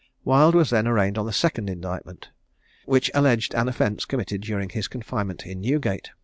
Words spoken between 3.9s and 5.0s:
committed during his